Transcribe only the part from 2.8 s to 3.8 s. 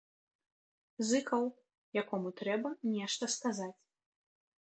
нешта сказаць.